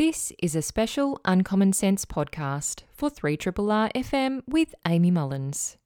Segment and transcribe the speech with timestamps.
[0.00, 5.76] This is a special Uncommon Sense podcast for 3RRR FM with Amy Mullins.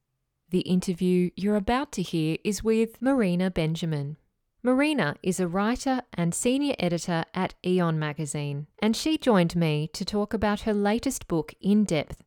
[0.51, 4.17] The interview you're about to hear is with Marina Benjamin.
[4.63, 10.05] Marina is a writer and senior editor at Aeon magazine, and she joined me to
[10.05, 12.23] talk about her latest book in depth.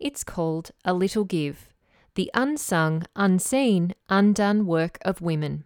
[0.00, 1.68] It's called A Little Give
[2.16, 5.62] The Unsung, Unseen, Undone Work of Women.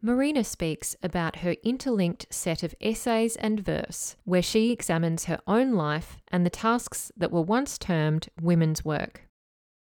[0.00, 5.72] Marina speaks about her interlinked set of essays and verse, where she examines her own
[5.72, 9.22] life and the tasks that were once termed women's work.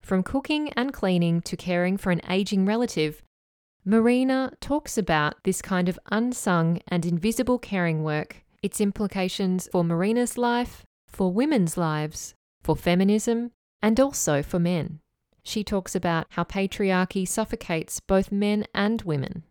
[0.03, 3.23] From cooking and cleaning to caring for an aging relative,
[3.83, 10.37] Marina talks about this kind of unsung and invisible caring work, its implications for Marina's
[10.37, 13.49] life, for women's lives, for feminism,
[13.81, 14.99] and also for men.
[15.41, 19.43] She talks about how patriarchy suffocates both men and women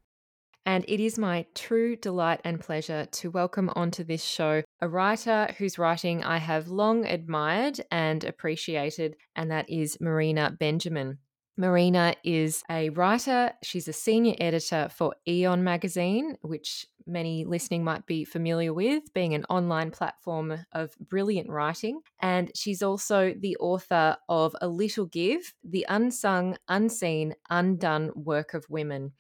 [0.66, 5.48] and it is my true delight and pleasure to welcome onto this show a writer
[5.58, 11.18] whose writing I have long admired and appreciated, and that is Marina Benjamin.
[11.56, 13.52] Marina is a writer.
[13.62, 19.34] She's a senior editor for Aeon magazine, which many listening might be familiar with, being
[19.34, 22.00] an online platform of brilliant writing.
[22.20, 28.66] And she's also the author of A Little Give The Unsung, Unseen, Undone Work of
[28.68, 29.12] Women.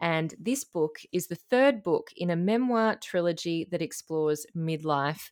[0.00, 5.30] And this book is the third book in a memoir trilogy that explores midlife.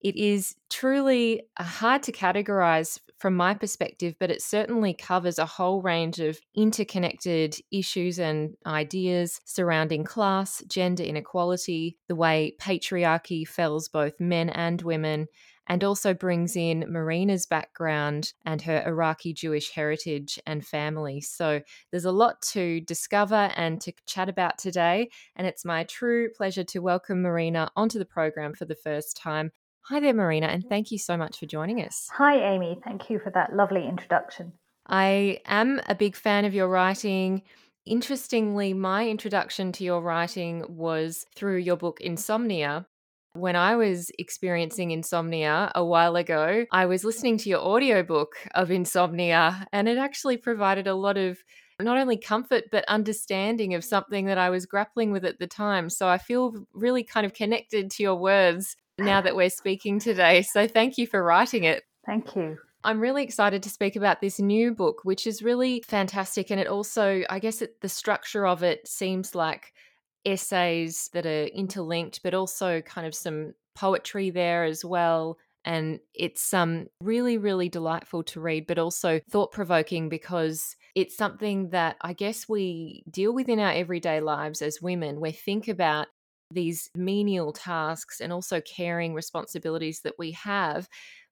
[0.00, 5.46] It is truly uh, hard to categorize from my perspective, but it certainly covers a
[5.46, 13.88] whole range of interconnected issues and ideas surrounding class, gender inequality, the way patriarchy fells
[13.88, 15.26] both men and women,
[15.68, 21.20] and also brings in Marina's background and her Iraqi Jewish heritage and family.
[21.20, 25.10] So there's a lot to discover and to chat about today.
[25.36, 29.52] And it's my true pleasure to welcome Marina onto the program for the first time.
[29.82, 32.08] Hi there, Marina, and thank you so much for joining us.
[32.12, 32.78] Hi, Amy.
[32.84, 34.52] Thank you for that lovely introduction.
[34.86, 37.42] I am a big fan of your writing.
[37.86, 42.86] Interestingly, my introduction to your writing was through your book Insomnia,
[43.38, 48.70] when I was experiencing insomnia a while ago, I was listening to your audiobook of
[48.70, 51.38] insomnia, and it actually provided a lot of
[51.80, 55.90] not only comfort but understanding of something that I was grappling with at the time.
[55.90, 60.42] So I feel really kind of connected to your words now that we're speaking today.
[60.42, 61.84] So thank you for writing it.
[62.04, 62.58] Thank you.
[62.84, 66.50] I'm really excited to speak about this new book, which is really fantastic.
[66.50, 69.72] And it also, I guess, it, the structure of it seems like
[70.28, 75.38] essays that are interlinked, but also kind of some poetry there as well.
[75.64, 81.70] And it's um, really, really delightful to read, but also thought provoking because it's something
[81.70, 85.20] that I guess we deal with in our everyday lives as women.
[85.20, 86.06] We think about
[86.50, 90.88] these menial tasks and also caring responsibilities that we have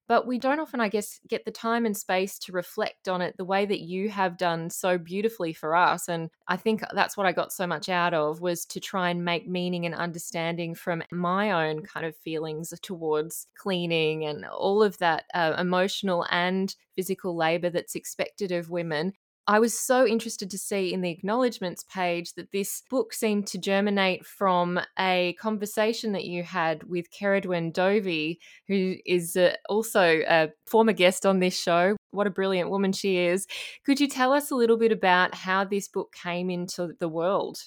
[0.08, 3.36] but we don't often, I guess, get the time and space to reflect on it
[3.36, 6.08] the way that you have done so beautifully for us.
[6.08, 9.24] And I think that's what I got so much out of was to try and
[9.24, 14.98] make meaning and understanding from my own kind of feelings towards cleaning and all of
[14.98, 19.12] that uh, emotional and physical labor that's expected of women
[19.48, 23.58] I was so interested to see in the acknowledgements page that this book seemed to
[23.58, 30.48] germinate from a conversation that you had with Ceridwen Dovey, who is uh, also a
[30.66, 31.96] former guest on this show.
[32.10, 33.46] What a brilliant woman she is.
[33.84, 37.58] Could you tell us a little bit about how this book came into the world?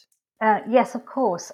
[0.42, 1.52] Uh, yes, of course.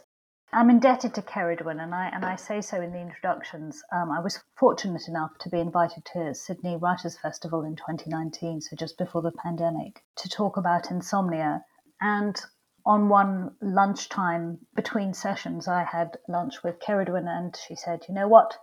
[0.55, 3.83] I'm indebted to Ceridwen, and I and I say so in the introductions.
[3.91, 8.77] Um, I was fortunate enough to be invited to Sydney Writers Festival in 2019, so
[8.77, 11.65] just before the pandemic, to talk about insomnia.
[11.99, 12.39] And
[12.85, 18.29] on one lunchtime between sessions, I had lunch with Ceridwen, and she said, "You know
[18.29, 18.57] what?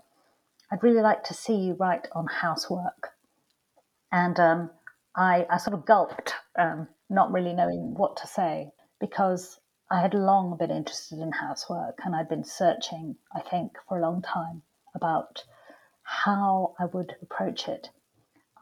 [0.71, 3.11] I'd really like to see you write on housework."
[4.11, 4.71] And um,
[5.15, 9.61] I, I sort of gulped, um, not really knowing what to say, because
[9.93, 14.01] I had long been interested in housework and I'd been searching, I think, for a
[14.01, 14.63] long time
[14.95, 15.45] about
[16.03, 17.91] how I would approach it.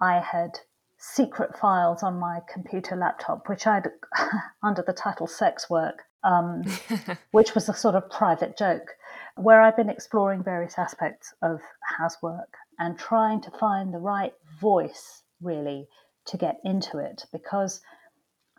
[0.00, 0.58] I had
[0.98, 3.92] secret files on my computer laptop, which I'd,
[4.64, 6.64] under the title Sex Work, um,
[7.30, 8.88] which was a sort of private joke,
[9.36, 11.60] where I've been exploring various aspects of
[11.96, 15.86] housework and trying to find the right voice, really,
[16.26, 17.82] to get into it because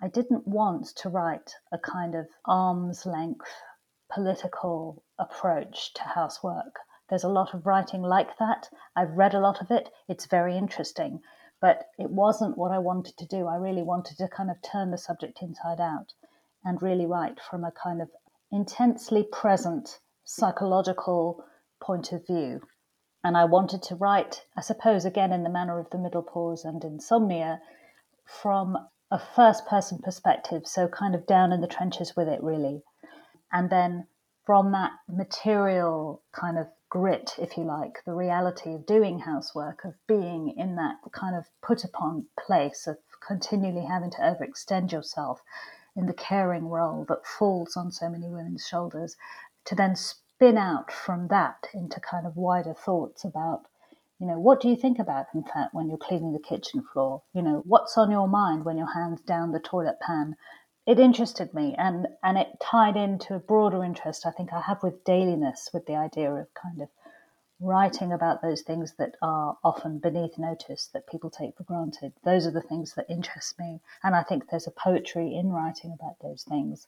[0.03, 3.51] I didn't want to write a kind of arm's length
[4.11, 6.79] political approach to housework.
[7.09, 8.69] There's a lot of writing like that.
[8.95, 9.89] I've read a lot of it.
[10.09, 11.21] It's very interesting,
[11.61, 13.47] but it wasn't what I wanted to do.
[13.47, 16.13] I really wanted to kind of turn the subject inside out
[16.63, 18.09] and really write from a kind of
[18.51, 21.43] intensely present psychological
[21.79, 22.61] point of view.
[23.23, 26.83] And I wanted to write, I suppose, again in the manner of the Middlepause and
[26.83, 27.61] insomnia,
[28.25, 28.77] from
[29.11, 32.81] a first person perspective, so kind of down in the trenches with it, really.
[33.51, 34.07] And then
[34.45, 39.93] from that material kind of grit, if you like, the reality of doing housework, of
[40.07, 45.41] being in that kind of put upon place, of continually having to overextend yourself
[45.95, 49.17] in the caring role that falls on so many women's shoulders,
[49.65, 53.67] to then spin out from that into kind of wider thoughts about
[54.21, 57.23] you know what do you think about in fact when you're cleaning the kitchen floor?
[57.33, 60.35] You know what's on your mind when your hands down the toilet pan?
[60.85, 64.83] It interested me and and it tied into a broader interest i think i have
[64.83, 66.89] with dailiness with the idea of kind of
[67.59, 72.13] writing about those things that are often beneath notice that people take for granted.
[72.23, 75.91] Those are the things that interest me and i think there's a poetry in writing
[75.91, 76.87] about those things.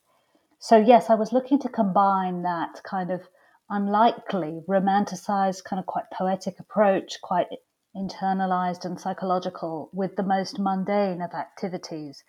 [0.59, 3.27] So yes i was looking to combine that kind of
[3.69, 7.47] unlikely, romanticized, kind of quite poetic approach, quite
[7.95, 12.23] internalized and psychological, with the most mundane of activities,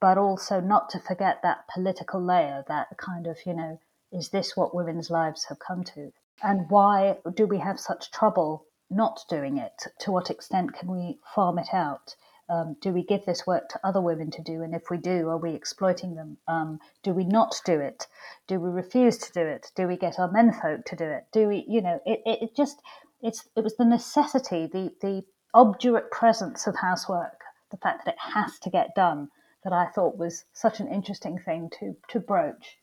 [0.00, 3.78] but also not to forget that political layer, that kind of, you know,
[4.12, 6.12] is this what women's lives have come to?
[6.42, 9.84] And why do we have such trouble not doing it?
[10.00, 12.16] To what extent can we farm it out?
[12.50, 14.62] Um, do we give this work to other women to do?
[14.62, 16.36] And if we do, are we exploiting them?
[16.48, 18.08] Um, do we not do it?
[18.48, 19.70] Do we refuse to do it?
[19.76, 21.26] Do we get our menfolk to do it?
[21.32, 22.82] Do we, you know, it, it, it just,
[23.22, 25.22] it's, it was the necessity, the, the
[25.54, 29.28] obdurate presence of housework, the fact that it has to get done,
[29.62, 32.78] that I thought was such an interesting thing to, to broach.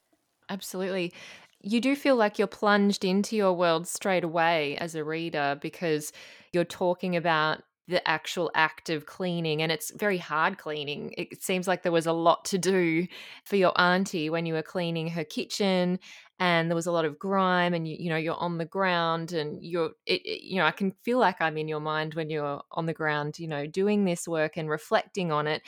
[0.49, 1.11] Absolutely.
[1.59, 6.13] You do feel like you're plunged into your world straight away as a reader because
[6.53, 11.67] you're talking about the actual act of cleaning and it's very hard cleaning it seems
[11.67, 13.07] like there was a lot to do
[13.45, 15.97] for your auntie when you were cleaning her kitchen
[16.39, 19.31] and there was a lot of grime and you, you know you're on the ground
[19.31, 22.29] and you're it, it, you know i can feel like i'm in your mind when
[22.29, 25.61] you're on the ground you know doing this work and reflecting on it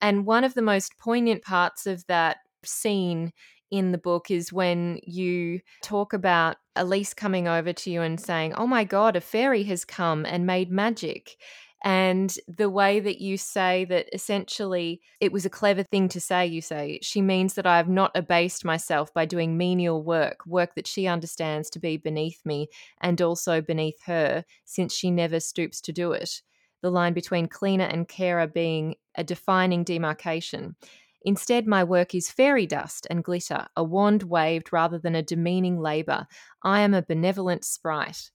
[0.00, 3.32] and one of the most poignant parts of that scene
[3.70, 8.54] in the book is when you talk about Elise coming over to you and saying,
[8.54, 11.36] Oh my God, a fairy has come and made magic.
[11.84, 16.46] And the way that you say that essentially it was a clever thing to say,
[16.46, 20.76] you say, she means that I have not abased myself by doing menial work, work
[20.76, 22.68] that she understands to be beneath me
[23.02, 26.40] and also beneath her, since she never stoops to do it.
[26.80, 30.76] The line between cleaner and carer being a defining demarcation.
[31.20, 35.78] Instead, my work is fairy dust and glitter, a wand waved rather than a demeaning
[35.78, 36.26] labour.
[36.62, 38.30] I am a benevolent sprite.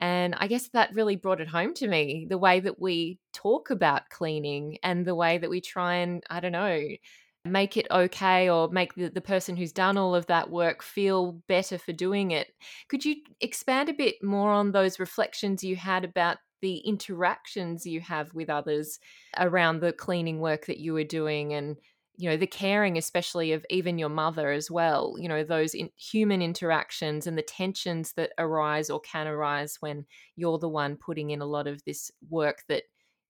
[0.00, 3.70] And I guess that really brought it home to me the way that we talk
[3.70, 6.80] about cleaning and the way that we try and, I don't know,
[7.44, 11.32] make it okay or make the, the person who's done all of that work feel
[11.48, 12.48] better for doing it.
[12.88, 18.00] Could you expand a bit more on those reflections you had about the interactions you
[18.00, 18.98] have with others
[19.38, 21.76] around the cleaning work that you were doing and
[22.20, 25.88] you know the caring especially of even your mother as well you know those in,
[25.96, 30.04] human interactions and the tensions that arise or can arise when
[30.36, 32.82] you're the one putting in a lot of this work that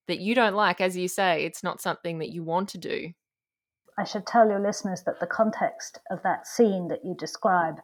[0.09, 3.13] that you don't like as you say it's not something that you want to do.
[3.97, 7.77] I should tell your listeners that the context of that scene that you describe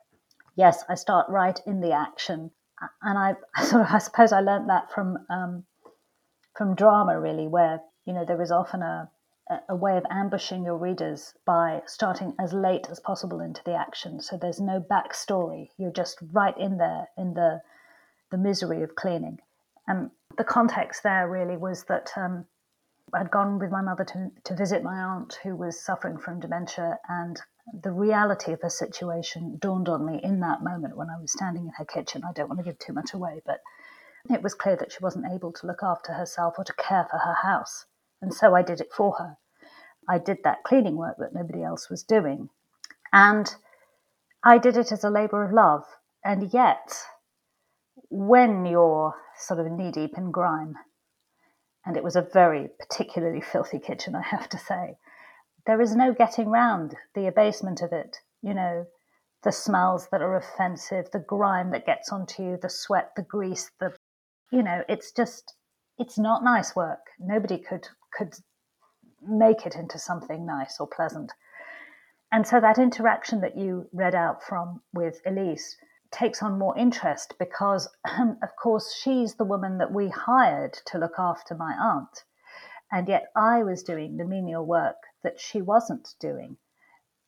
[0.57, 2.51] yes i start right in the action
[3.03, 5.65] and i sort of i suppose i learned that from um,
[6.57, 9.09] from drama really where you know there is often a
[9.69, 14.21] a way of ambushing your readers by starting as late as possible into the action.
[14.21, 15.71] So there's no backstory.
[15.79, 17.63] You're just right in there in the
[18.31, 19.39] the misery of cleaning.
[19.87, 22.45] And the context there really was that um,
[23.15, 26.99] I'd gone with my mother to, to visit my aunt who was suffering from dementia,
[27.09, 27.41] and
[27.73, 31.67] the reality of her situation dawned on me in that moment when I was standing
[31.67, 32.25] in her kitchen.
[32.25, 33.61] I don't want to give too much away, but
[34.29, 37.19] it was clear that she wasn't able to look after herself or to care for
[37.19, 37.87] her house.
[38.21, 39.37] And so I did it for her.
[40.09, 42.49] I did that cleaning work that nobody else was doing.
[43.13, 43.55] And
[44.45, 45.85] I did it as a labor of love.
[46.25, 46.93] And yet,
[48.09, 50.75] when you're sort of knee deep in grime,
[51.85, 54.97] and it was a very particularly filthy kitchen, I have to say,
[55.67, 58.19] there is no getting round the abasement of it.
[58.43, 58.87] You know,
[59.43, 63.71] the smells that are offensive, the grime that gets onto you, the sweat, the grease,
[63.81, 63.93] the,
[64.51, 65.55] you know, it's just,
[65.99, 67.01] it's not nice work.
[67.19, 68.35] Nobody could could
[69.23, 71.33] make it into something nice or pleasant.
[72.33, 75.77] And so that interaction that you read out from with Elise
[76.11, 77.89] takes on more interest because,
[78.43, 82.25] of course, she's the woman that we hired to look after my aunt.
[82.91, 86.57] And yet I was doing the menial work that she wasn't doing.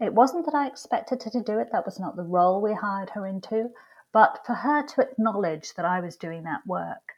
[0.01, 2.75] It wasn't that I expected her to do it, that was not the role we
[2.75, 3.71] hired her into.
[4.13, 7.13] But for her to acknowledge that I was doing that work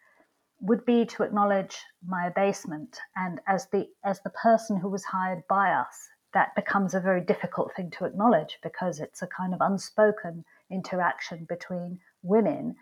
[0.60, 1.76] would be to acknowledge
[2.06, 2.98] my abasement.
[3.16, 7.20] And as the as the person who was hired by us that becomes a very
[7.20, 12.76] difficult thing to acknowledge because it's a kind of unspoken interaction between women.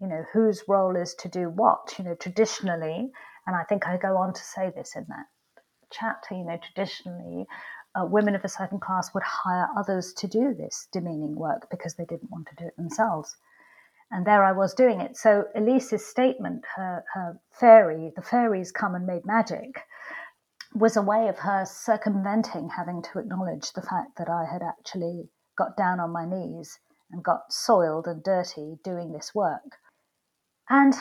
[0.00, 3.10] You know whose role is to do what you know traditionally.
[3.46, 5.26] And i think i go on to say this in that
[5.90, 7.46] chapter you know traditionally
[7.94, 11.94] uh, women of a certain class would hire others to do this demeaning work because
[11.94, 13.36] they didn't want to do it themselves
[14.10, 15.16] and there I was doing it.
[15.16, 19.82] So Elise's statement, her, her fairy, the fairies come and made magic,
[20.74, 25.28] was a way of her circumventing having to acknowledge the fact that I had actually
[25.56, 26.78] got down on my knees
[27.10, 29.78] and got soiled and dirty doing this work.
[30.68, 30.94] And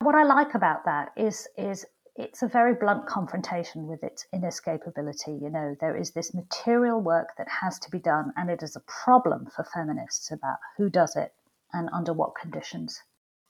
[0.00, 1.86] what I like about that is is
[2.16, 5.40] it's a very blunt confrontation with its inescapability.
[5.40, 8.74] You know, there is this material work that has to be done, and it is
[8.74, 11.34] a problem for feminists about who does it
[11.72, 13.02] and under what conditions.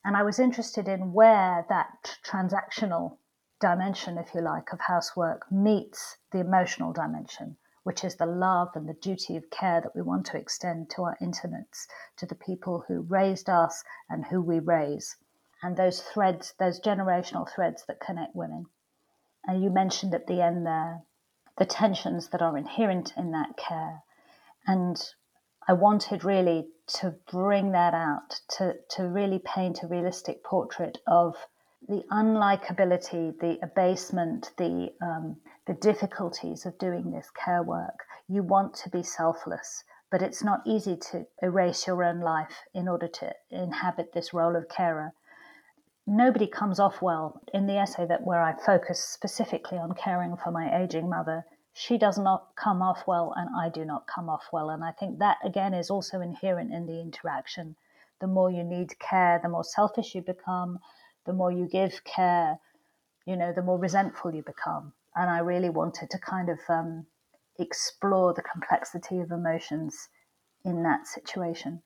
[0.04, 3.18] And I was interested in where that transactional
[3.60, 8.88] dimension, if you like, of housework meets the emotional dimension, which is the love and
[8.88, 12.84] the duty of care that we want to extend to our intimates, to the people
[12.86, 15.16] who raised us and who we raise,
[15.62, 18.66] and those threads, those generational threads that connect women.
[19.44, 21.02] And you mentioned at the end there
[21.58, 24.02] the tensions that are inherent in that care.
[24.66, 24.96] And
[25.66, 31.34] I wanted really to bring that out, to, to really paint a realistic portrait of
[31.88, 38.00] the unlikability, the abasement, the, um, the difficulties of doing this care work.
[38.28, 42.88] You want to be selfless, but it's not easy to erase your own life in
[42.88, 45.12] order to inhabit this role of carer.
[46.06, 47.40] Nobody comes off well.
[47.52, 51.44] In the essay that where I focus specifically on caring for my aging mother,
[51.78, 54.70] she does not come off well and I do not come off well.
[54.70, 57.76] And I think that again is also inherent in the interaction.
[58.18, 60.78] The more you need care, the more selfish you become,
[61.26, 62.58] the more you give care,
[63.26, 64.94] you know, the more resentful you become.
[65.14, 67.04] And I really wanted to kind of um,
[67.58, 70.08] explore the complexity of emotions
[70.64, 71.82] in that situation.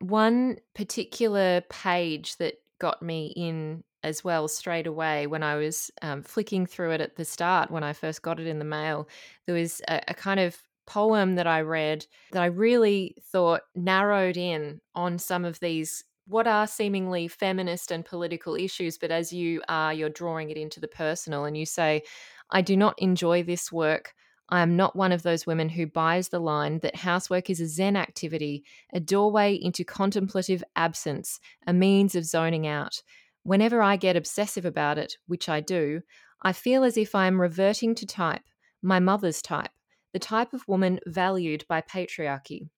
[0.00, 6.22] One particular page that got me in as well straight away when I was um,
[6.22, 9.08] flicking through it at the start when I first got it in the mail.
[9.46, 14.36] There was a, a kind of poem that I read that I really thought narrowed
[14.36, 19.62] in on some of these what are seemingly feminist and political issues, but as you
[19.68, 22.02] are, you're drawing it into the personal and you say,
[22.50, 24.12] I do not enjoy this work.
[24.48, 27.66] I am not one of those women who buys the line that housework is a
[27.66, 33.02] Zen activity, a doorway into contemplative absence, a means of zoning out.
[33.46, 36.02] Whenever I get obsessive about it, which I do,
[36.42, 38.42] I feel as if I am reverting to type,
[38.82, 39.70] my mother's type,
[40.12, 42.68] the type of woman valued by patriarchy.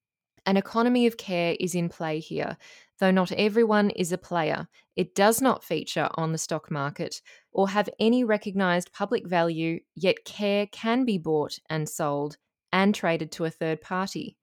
[0.45, 2.59] An economy of care is in play here,
[2.99, 4.69] though not everyone is a player.
[4.95, 10.27] It does not feature on the stock market or have any recognised public value, yet
[10.27, 12.37] care can be bought and sold
[12.75, 14.37] and traded to a third party.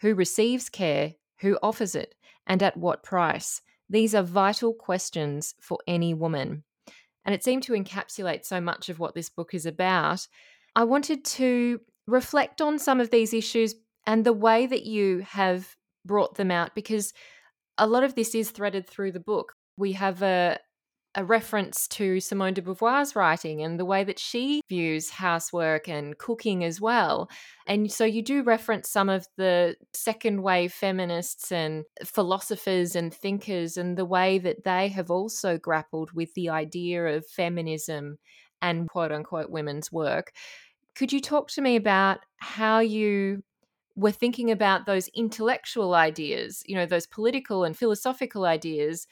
[0.00, 2.16] Who receives care, who offers it,
[2.48, 3.62] and at what price?
[3.88, 6.64] These are vital questions for any woman.
[7.24, 10.26] And it seemed to encapsulate so much of what this book is about.
[10.74, 13.74] I wanted to reflect on some of these issues
[14.06, 17.12] and the way that you have brought them out because
[17.76, 19.54] a lot of this is threaded through the book.
[19.76, 20.58] We have a,
[21.18, 26.16] a reference to Simone de Beauvoir's writing and the way that she views housework and
[26.16, 27.28] cooking as well.
[27.66, 33.76] And so you do reference some of the second wave feminists and philosophers and thinkers
[33.76, 38.18] and the way that they have also grappled with the idea of feminism
[38.62, 40.30] and quote unquote women's work.
[40.94, 43.42] Could you talk to me about how you
[43.96, 49.08] were thinking about those intellectual ideas, you know, those political and philosophical ideas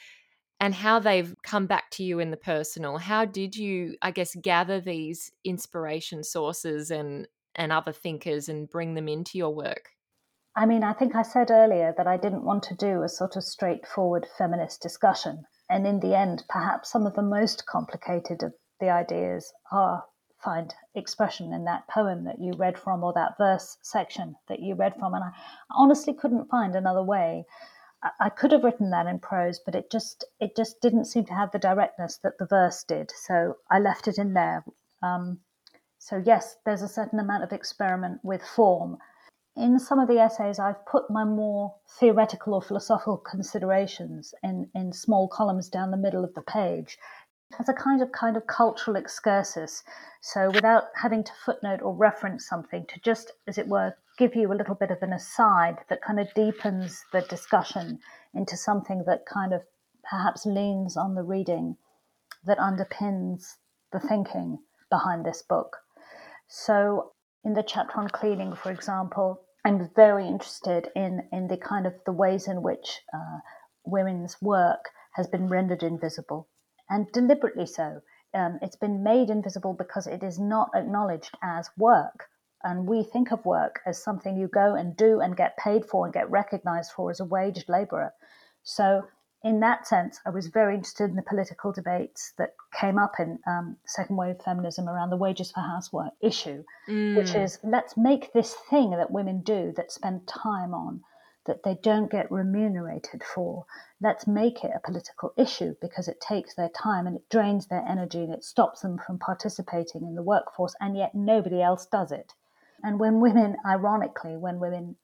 [0.61, 2.99] and how they've come back to you in the personal.
[2.99, 8.95] How did you, I guess, gather these inspiration sources and and other thinkers and bring
[8.95, 9.91] them into your work?
[10.55, 13.37] I mean, I think I said earlier that I didn't want to do a sort
[13.37, 15.45] of straightforward feminist discussion.
[15.69, 20.05] And in the end, perhaps some of the most complicated of the ideas are
[20.43, 24.75] find expression in that poem that you read from or that verse section that you
[24.75, 25.15] read from.
[25.15, 25.31] And I
[25.71, 27.45] honestly couldn't find another way
[28.21, 31.35] I could have written that in prose, but it just it just didn't seem to
[31.35, 33.11] have the directness that the verse did.
[33.11, 34.65] So I left it in there.
[35.03, 35.41] Um,
[35.99, 38.99] so yes, there's a certain amount of experiment with form.
[39.57, 44.93] In some of the essays, I've put my more theoretical or philosophical considerations in, in
[44.93, 46.99] small columns down the middle of the page
[47.59, 49.83] as a kind of kind of cultural excursus.
[50.21, 54.53] So without having to footnote or reference something, to just, as it were, give you
[54.53, 57.99] a little bit of an aside that kind of deepens the discussion
[58.35, 59.63] into something that kind of
[60.09, 61.77] perhaps leans on the reading
[62.45, 63.57] that underpins
[63.93, 64.59] the thinking
[64.91, 65.77] behind this book.
[66.49, 67.13] So,
[67.45, 71.95] in the chapter on cleaning, for example, I'm very interested in, in the kind of
[72.05, 73.39] the ways in which uh,
[73.85, 76.49] women's work has been rendered invisible,
[76.89, 78.03] and deliberately so.
[78.35, 82.29] Um, it's been made invisible because it is not acknowledged as work.
[82.65, 86.05] And we think of work as something you go and do and get paid for
[86.05, 88.13] and get recognized for as a waged laborer.
[88.63, 89.07] So
[89.45, 93.39] in that sense, I was very interested in the political debates that came up in
[93.47, 97.17] um, second wave feminism around the wages for housework issue, mm.
[97.17, 101.05] which is let's make this thing that women do that spend time on,
[101.45, 103.67] that they don't get remunerated for,
[104.01, 107.85] let's make it a political issue because it takes their time and it drains their
[107.89, 112.11] energy and it stops them from participating in the workforce, and yet nobody else does
[112.11, 112.35] it.
[112.87, 114.95] And when women, ironically, when women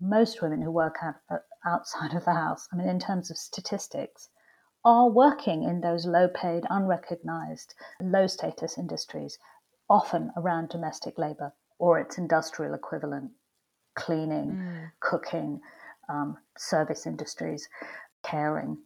[0.00, 3.36] most women who work out, uh, outside of the house, I mean, in terms of
[3.36, 4.30] statistics,
[4.82, 9.38] are working in those low paid, unrecognized, low status industries,
[9.90, 13.32] often around domestic labor or its industrial equivalent,
[13.94, 14.90] cleaning, mm.
[15.00, 15.60] cooking,
[16.08, 17.68] um, service industries,
[18.22, 18.78] caring.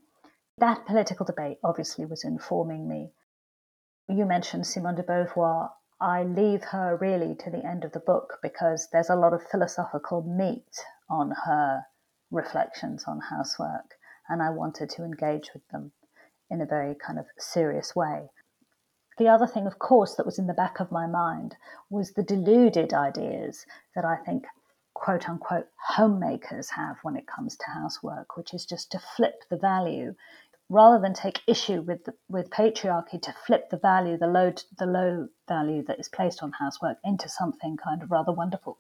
[0.59, 3.13] That political debate obviously was informing me.
[4.09, 5.71] You mentioned Simone de Beauvoir.
[6.03, 9.47] I leave her really to the end of the book because there's a lot of
[9.47, 11.85] philosophical meat on her
[12.33, 13.95] reflections on housework,
[14.29, 15.93] and I wanted to engage with them
[16.51, 18.31] in a very kind of serious way.
[19.17, 21.55] The other thing, of course, that was in the back of my mind
[21.89, 24.47] was the deluded ideas that I think
[24.95, 29.57] quote unquote homemakers have when it comes to housework, which is just to flip the
[29.57, 30.17] value
[30.73, 35.29] rather than take issue with with patriarchy to flip the value the low the low
[35.47, 38.77] value that is placed on housework into something kind of rather wonderful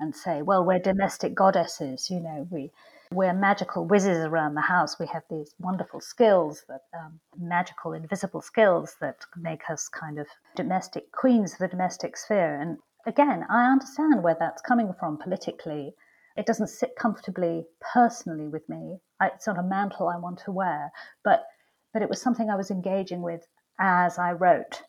[0.00, 2.72] and say, well, we're domestic goddesses, you know, we
[3.12, 4.98] we're magical whizzes around the house.
[4.98, 10.28] We have these wonderful skills that um, magical, invisible skills that make us kind of
[10.54, 12.54] domestic queens of the domestic sphere.
[12.60, 15.94] And again, I understand where that's coming from politically.
[16.40, 18.98] It doesn't sit comfortably personally with me.
[19.22, 20.90] It's not a mantle I want to wear,
[21.22, 21.44] but
[21.92, 23.46] but it was something I was engaging with
[23.78, 24.82] as I wrote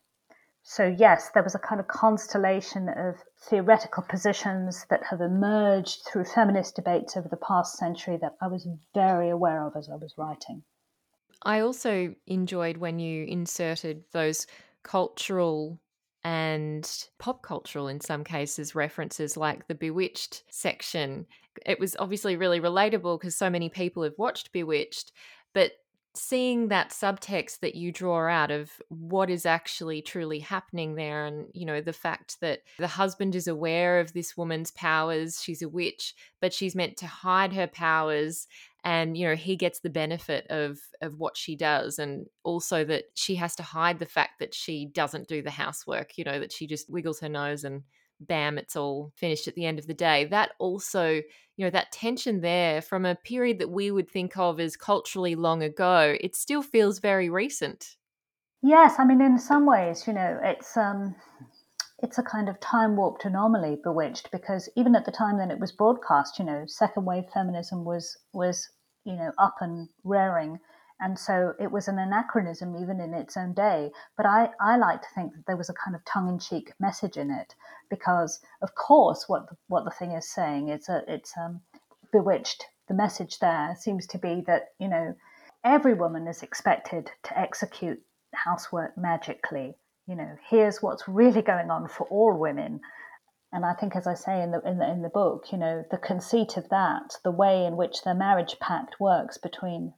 [0.64, 3.16] so, yes, there was a kind of constellation of
[3.50, 8.68] theoretical positions that have emerged through feminist debates over the past century that I was
[8.94, 10.64] very aware of as I was writing.
[11.44, 14.46] I also enjoyed when you inserted those
[14.84, 15.80] cultural
[16.24, 16.88] and
[17.18, 21.26] pop cultural, in some cases, references like the Bewitched section.
[21.66, 25.12] It was obviously really relatable because so many people have watched Bewitched,
[25.54, 25.74] but
[26.14, 31.48] seeing that subtext that you draw out of what is actually truly happening there and
[31.54, 35.70] you know the fact that the husband is aware of this woman's powers she's a
[35.70, 38.48] witch but she's meant to hide her powers
[38.84, 43.06] and you know he gets the benefit of of what she does and also that
[43.14, 46.52] she has to hide the fact that she doesn't do the housework you know that
[46.52, 47.84] she just wiggles her nose and
[48.28, 50.26] bam, it's all finished at the end of the day.
[50.26, 51.22] That also,
[51.58, 55.36] you know, that tension there from a period that we would think of as culturally
[55.36, 57.98] long ago, it still feels very recent.
[58.62, 61.16] Yes, I mean, in some ways, you know, it's um,
[62.00, 65.60] it's a kind of time warped anomaly, Bewitched, because even at the time that it
[65.60, 68.70] was broadcast, you know, second wave feminism was was
[69.04, 70.60] you know up and raring,
[71.02, 73.92] and so it was an anachronism even in its own day.
[74.16, 76.72] But I, I like to think that there was a kind of tongue in cheek
[76.80, 77.56] message in it
[77.90, 81.62] because, of course, what the, what the thing is saying is that it's um,
[82.14, 82.66] bewitched.
[82.88, 85.16] The message there seems to be that you know
[85.66, 88.00] every woman is expected to execute
[88.36, 89.74] housework magically.
[90.08, 92.80] You know, here's what's really going on for all women.
[93.52, 95.84] And I think, as I say in the, in the in the book, you know,
[95.90, 99.94] the conceit of that, the way in which the marriage pact works between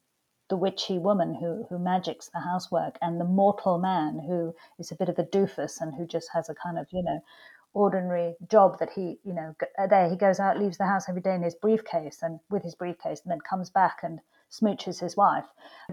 [0.53, 4.95] the witchy woman who, who magics the housework and the mortal man who is a
[4.95, 7.19] bit of a doofus and who just has a kind of, you know,
[7.73, 9.55] ordinary job that he, you know,
[9.89, 12.75] there he goes out, leaves the house every day in his briefcase and with his
[12.75, 14.19] briefcase and then comes back and
[14.51, 15.45] smooches his wife.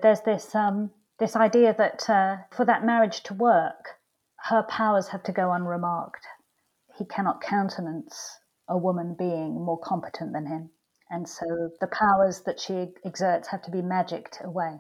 [0.03, 3.97] There's this, um, this idea that uh, for that marriage to work,
[4.51, 6.27] her powers have to go unremarked.
[6.99, 10.69] He cannot countenance a woman being more competent than him.
[11.11, 14.79] And so the powers that she exerts have to be magicked away.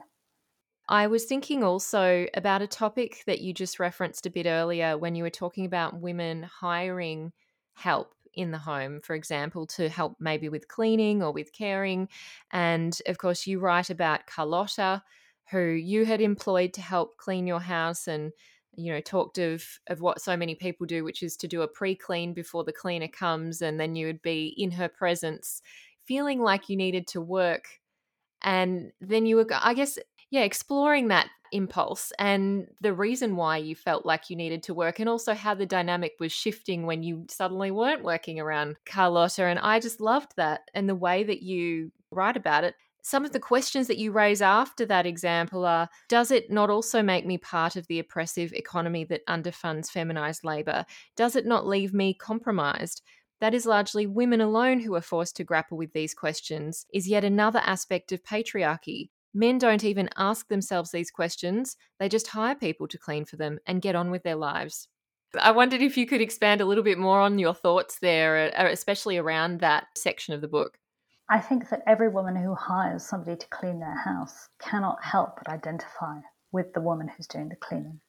[0.88, 5.14] I was thinking also about a topic that you just referenced a bit earlier when
[5.14, 7.33] you were talking about women hiring
[7.75, 12.09] help in the home, for example, to help maybe with cleaning or with caring.
[12.53, 15.03] And of course, you write about Carlotta,
[15.51, 18.33] who you had employed to help clean your house and
[18.77, 21.69] you know talked of of what so many people do which is to do a
[21.69, 25.61] pre-clean before the cleaner comes and then you would be in her presence
[26.06, 27.64] feeling like you needed to work
[28.42, 29.98] and then you were i guess
[30.30, 35.00] yeah, exploring that impulse and the reason why you felt like you needed to work
[35.00, 39.58] and also how the dynamic was shifting when you suddenly weren't working around Carlotta and
[39.58, 43.40] I just loved that and the way that you write about it some of the
[43.40, 47.76] questions that you raise after that example are Does it not also make me part
[47.76, 50.84] of the oppressive economy that underfunds feminised labour?
[51.16, 53.02] Does it not leave me compromised?
[53.40, 57.24] That is largely women alone who are forced to grapple with these questions, is yet
[57.24, 59.11] another aspect of patriarchy.
[59.33, 63.59] Men don't even ask themselves these questions, they just hire people to clean for them
[63.66, 64.88] and get on with their lives.
[65.40, 68.68] I wondered if you could expand a little bit more on your thoughts there, uh,
[68.70, 70.76] especially around that section of the book.
[71.29, 75.48] I think that every woman who hires somebody to clean their house cannot help but
[75.48, 76.18] identify
[76.50, 78.00] with the woman who's doing the cleaning.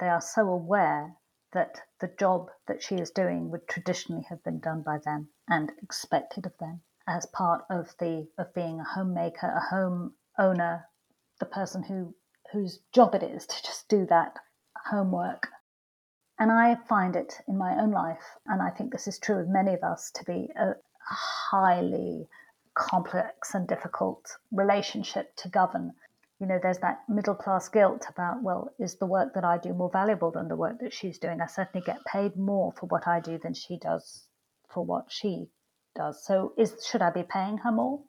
[0.00, 1.14] They are so aware
[1.52, 5.72] that the job that she is doing would traditionally have been done by them and
[5.82, 10.88] expected of them as part of the of being a homemaker, a home owner,
[11.38, 12.14] the person who
[12.52, 14.36] whose job it is to just do that
[14.86, 15.48] homework.
[16.38, 19.48] And I find it in my own life, and I think this is true of
[19.48, 20.74] many of us, to be a
[21.06, 22.28] highly
[22.74, 25.92] complex and difficult relationship to govern.
[26.42, 29.72] You know, there's that middle class guilt about, well, is the work that I do
[29.72, 31.40] more valuable than the work that she's doing?
[31.40, 34.26] I certainly get paid more for what I do than she does
[34.68, 35.50] for what she
[35.94, 36.26] does.
[36.26, 38.00] So is should I be paying her more?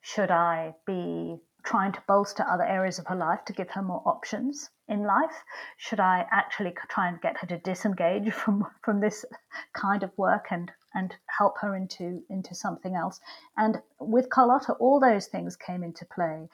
[0.00, 4.02] Should I be trying to bolster other areas of her life to give her more
[4.06, 5.44] options in life?
[5.76, 9.26] Should I actually try and get her to disengage from from this
[9.74, 13.20] kind of work and and help her into into something else.
[13.56, 16.48] And with Carlotta, all those things came into play.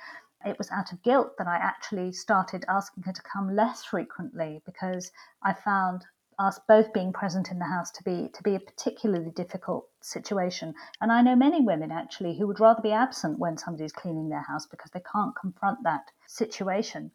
[0.46, 4.62] It was out of guilt that I actually started asking her to come less frequently
[4.64, 5.10] because
[5.42, 6.04] I found
[6.38, 10.74] us both being present in the house to be to be a particularly difficult situation.
[11.00, 14.42] And I know many women actually who would rather be absent when somebody's cleaning their
[14.42, 17.10] house because they can't confront that situation.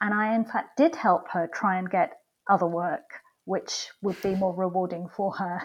[0.00, 3.08] And I in fact did help her try and get other work
[3.46, 5.62] which would be more rewarding for her.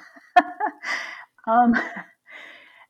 [1.48, 1.74] um,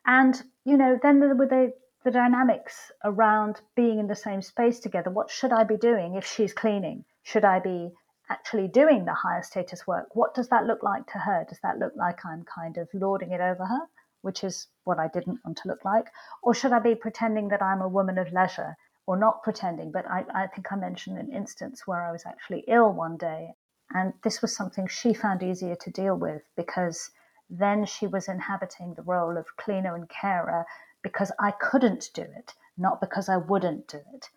[0.05, 1.71] and you know, then there were the
[2.03, 5.09] the dynamics around being in the same space together.
[5.09, 7.05] What should I be doing if she's cleaning?
[7.23, 7.91] Should I be
[8.29, 10.15] actually doing the higher status work?
[10.15, 11.45] What does that look like to her?
[11.47, 13.81] Does that look like I'm kind of lording it over her,
[14.21, 16.05] which is what I didn't want to look like?
[16.41, 18.75] Or should I be pretending that I'm a woman of leisure?
[19.05, 22.63] Or not pretending, but I, I think I mentioned an instance where I was actually
[22.67, 23.55] ill one day
[23.93, 27.11] and this was something she found easier to deal with because
[27.49, 30.65] then she was inhabiting the role of cleaner and carer
[31.03, 34.29] because I couldn't do it, not because I wouldn't do it.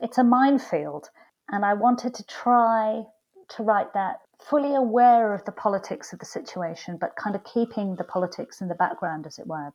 [0.00, 1.10] It's a minefield,
[1.50, 3.04] and I wanted to try
[3.48, 7.96] to write that fully aware of the politics of the situation, but kind of keeping
[7.96, 9.72] the politics in the background, as it were.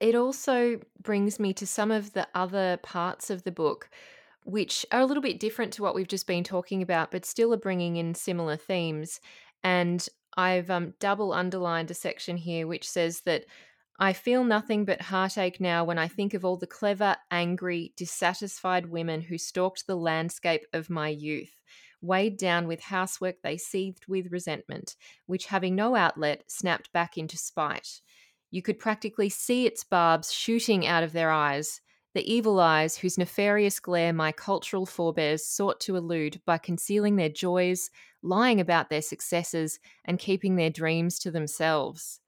[0.00, 3.88] It also brings me to some of the other parts of the book
[4.44, 7.52] which are a little bit different to what we've just been talking about, but still
[7.54, 9.20] are bringing in similar themes.
[9.62, 13.46] And I've um, double underlined a section here which says that
[13.98, 18.86] I feel nothing but heartache now when I think of all the clever, angry, dissatisfied
[18.86, 21.54] women who stalked the landscape of my youth.
[22.02, 27.38] Weighed down with housework, they seethed with resentment, which, having no outlet, snapped back into
[27.38, 28.00] spite.
[28.50, 31.80] You could practically see its barbs shooting out of their eyes,
[32.14, 37.28] the evil eyes whose nefarious glare my cultural forebears sought to elude by concealing their
[37.28, 37.90] joys,
[38.22, 42.20] lying about their successes, and keeping their dreams to themselves.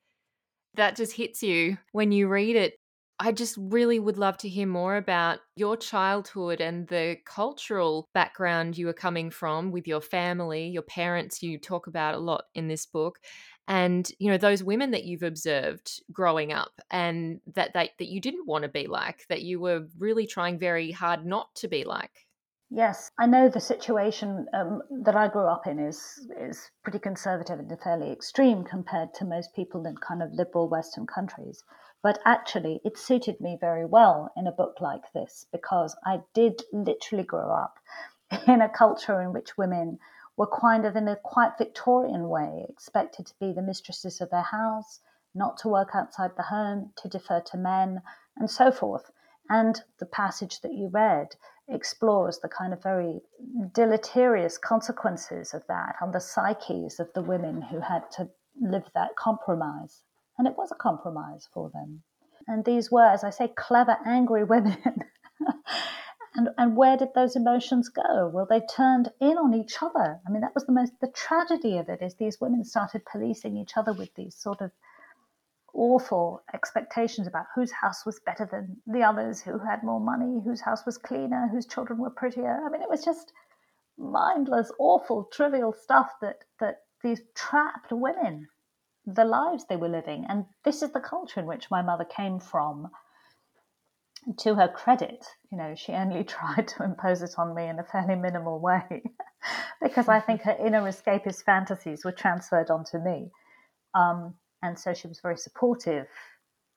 [0.77, 2.75] That just hits you when you read it.
[3.19, 8.77] I just really would love to hear more about your childhood and the cultural background
[8.77, 12.69] you were coming from with your family, your parents, you talk about a lot in
[12.69, 13.19] this book,
[13.69, 18.21] and you know those women that you've observed growing up and that they, that you
[18.21, 21.85] didn't want to be like that you were really trying very hard not to be
[21.85, 22.26] like
[22.71, 27.59] yes i know the situation um, that i grew up in is is pretty conservative
[27.59, 31.63] and fairly extreme compared to most people in kind of liberal western countries
[32.03, 36.63] but actually it suited me very well in a book like this because i did
[36.73, 37.79] literally grow up
[38.49, 39.99] in a culture in which women
[40.37, 44.43] were kind of in a quite Victorian way expected to be the mistresses of their
[44.43, 45.01] house,
[45.35, 48.03] not to work outside the home, to defer to men,
[48.37, 49.11] and so forth.
[49.49, 51.37] And the passage that you read
[51.69, 53.21] explores the kind of very
[53.75, 58.29] deleterious consequences of that on the psyches of the women who had to
[58.61, 60.03] live that compromise.
[60.39, 62.03] And it was a compromise for them.
[62.47, 64.79] And these were, as I say, clever, angry women
[66.37, 68.31] And, and where did those emotions go?
[68.33, 70.21] Well, they turned in on each other.
[70.27, 73.57] I mean, that was the most, the tragedy of it is these women started policing
[73.57, 74.71] each other with these sort of
[75.77, 80.63] awful expectations about whose house was better than the others, who had more money, whose
[80.63, 82.63] house was cleaner, whose children were prettier.
[82.67, 83.33] I mean, it was just
[83.99, 88.49] mindless, awful, trivial stuff that that these trapped women,
[89.07, 92.41] the lives they were living, and this is the culture in which my mother came
[92.41, 92.91] from.
[94.39, 97.85] To her credit, you know, she only tried to impose it on me in a
[97.85, 99.03] fairly minimal way,
[99.83, 103.31] because I think her inner escapist fantasies were transferred onto me.
[103.95, 106.09] Um, and so she was very supportive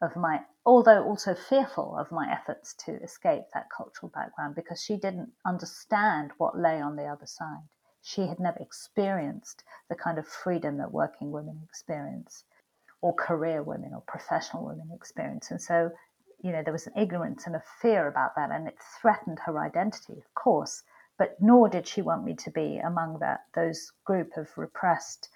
[0.01, 4.95] of my, although also fearful of my efforts to escape that cultural background because she
[4.95, 7.67] didn't understand what lay on the other side.
[8.01, 12.45] She had never experienced the kind of freedom that working women experience,
[13.01, 15.51] or career women, or professional women experience.
[15.51, 15.91] And so,
[16.41, 19.59] you know, there was an ignorance and a fear about that, and it threatened her
[19.59, 20.83] identity, of course.
[21.17, 25.27] But nor did she want me to be among that those group of repressed,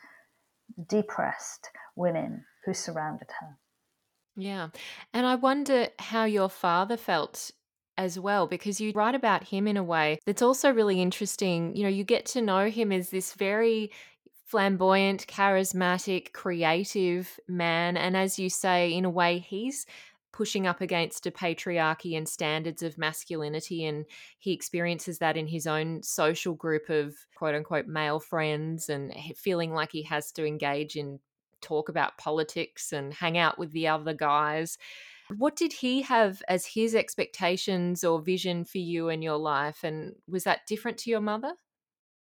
[0.87, 3.57] depressed women who surrounded her.
[4.35, 4.69] Yeah.
[5.13, 7.51] And I wonder how your father felt
[7.97, 11.75] as well, because you write about him in a way that's also really interesting.
[11.75, 13.91] You know, you get to know him as this very
[14.45, 17.97] flamboyant, charismatic, creative man.
[17.97, 19.85] And as you say, in a way, he's
[20.31, 23.85] pushing up against a patriarchy and standards of masculinity.
[23.85, 24.05] And
[24.39, 29.71] he experiences that in his own social group of quote unquote male friends and feeling
[29.73, 31.19] like he has to engage in
[31.63, 34.77] talk about politics and hang out with the other guys.
[35.37, 39.83] What did he have as his expectations or vision for you and your life?
[39.83, 41.53] And was that different to your mother?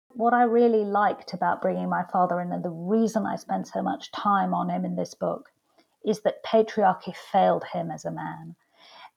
[0.10, 3.82] What I really liked about bringing my father in, and the reason I spent so
[3.82, 5.50] much time on him in this book,
[6.06, 8.56] is that patriarchy failed him as a man.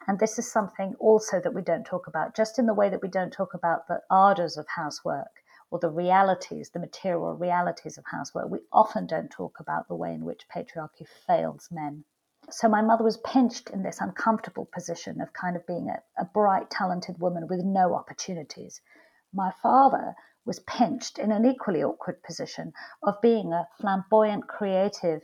[0.06, 3.02] And this is something also that we don't talk about, just in the way that
[3.02, 5.41] we don't talk about the ardors of housework
[5.72, 10.12] or the realities, the material realities of housework, we often don't talk about the way
[10.12, 12.04] in which patriarchy fails men.
[12.50, 16.26] So my mother was pinched in this uncomfortable position of kind of being a, a
[16.26, 18.82] bright, talented woman with no opportunities.
[19.32, 25.22] My father was pinched in an equally awkward position of being a flamboyant, creative,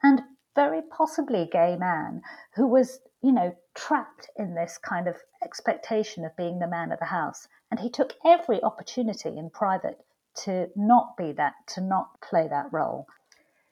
[0.00, 0.22] and
[0.54, 2.22] very possibly gay man
[2.54, 7.00] who was, you know, trapped in this kind of expectation of being the man of
[7.00, 7.48] the house.
[7.70, 10.04] And he took every opportunity in private
[10.44, 13.06] to not be that, to not play that role.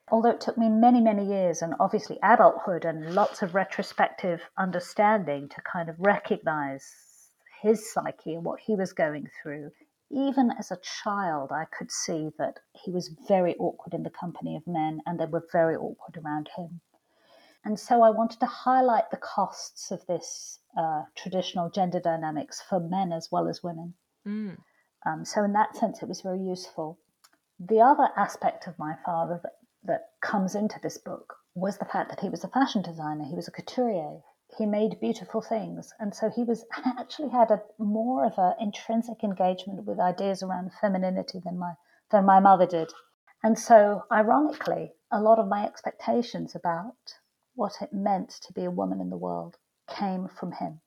[0.08, 5.48] Although it took me many, many years and obviously adulthood and lots of retrospective understanding
[5.48, 7.30] to kind of recognize
[7.60, 9.72] his psyche and what he was going through,
[10.10, 14.54] even as a child, I could see that he was very awkward in the company
[14.54, 16.80] of men and they were very awkward around him.
[17.64, 22.80] And so I wanted to highlight the costs of this uh, traditional gender dynamics for
[22.80, 23.94] men as well as women.
[24.26, 24.58] Mm.
[25.06, 26.98] Um, so, in that sense, it was very useful.
[27.58, 29.52] The other aspect of my father that,
[29.84, 33.34] that comes into this book was the fact that he was a fashion designer, he
[33.34, 34.20] was a couturier,
[34.58, 35.92] he made beautiful things.
[35.98, 36.64] And so he was
[36.98, 41.74] actually had a more of an intrinsic engagement with ideas around femininity than my
[42.10, 42.92] than my mother did.
[43.42, 46.96] And so ironically, a lot of my expectations about
[47.54, 49.56] what it meant to be a woman in the world
[49.88, 50.80] came from him.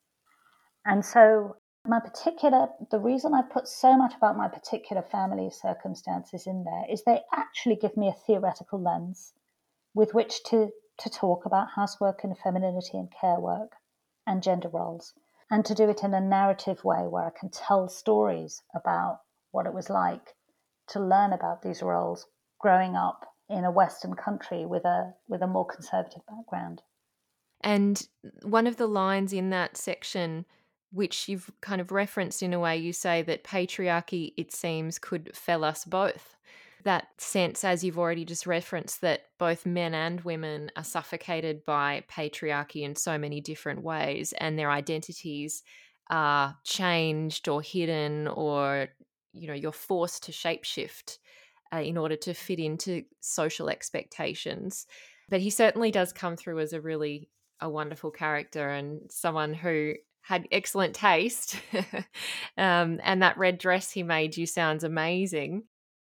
[0.86, 6.46] And so, my particular, the reason I put so much about my particular family circumstances
[6.46, 9.34] in there is they actually give me a theoretical lens
[9.94, 13.74] with which to, to talk about housework and femininity and care work
[14.28, 15.14] and gender roles,
[15.50, 19.66] and to do it in a narrative way where I can tell stories about what
[19.66, 20.36] it was like
[20.88, 22.28] to learn about these roles
[22.60, 26.82] growing up in a Western country with a with a more conservative background.
[27.62, 28.08] And
[28.44, 30.46] one of the lines in that section,
[30.92, 35.36] which you've kind of referenced in a way, you say that patriarchy, it seems, could
[35.36, 36.36] fell us both.
[36.86, 42.04] That sense, as you've already just referenced, that both men and women are suffocated by
[42.10, 45.62] patriarchy in so many different ways, and their identities
[46.10, 48.88] are changed or hidden, or
[49.34, 51.18] you know, you're forced to shapeshift
[51.74, 54.88] uh, in order to fit into social expectations.
[55.30, 57.30] But he certainly does come through as a really
[57.62, 61.56] a wonderful character and someone who had excellent taste.
[62.58, 65.64] um, and that red dress he made you sounds amazing.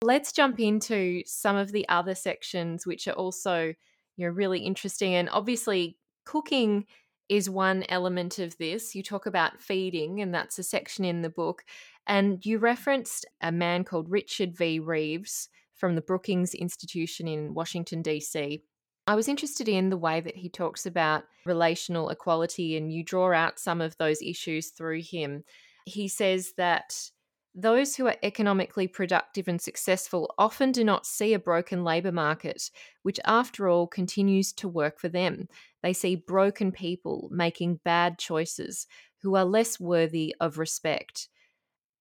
[0.02, 3.74] Let's jump into some of the other sections, which are also
[4.16, 5.14] you know really interesting.
[5.14, 6.86] And obviously, cooking
[7.28, 8.94] is one element of this.
[8.94, 11.64] You talk about feeding, and that's a section in the book.
[12.06, 14.78] And you referenced a man called Richard V.
[14.78, 18.62] Reeves from the Brookings Institution in Washington, D.C.
[19.06, 23.32] I was interested in the way that he talks about relational equality, and you draw
[23.32, 25.44] out some of those issues through him.
[25.84, 27.10] He says that
[27.54, 32.70] those who are economically productive and successful often do not see a broken labour market,
[33.02, 35.48] which, after all, continues to work for them.
[35.82, 38.86] They see broken people making bad choices
[39.22, 41.28] who are less worthy of respect.